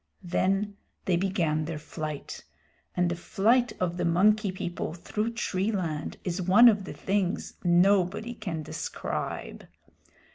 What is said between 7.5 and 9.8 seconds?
nobody can describe.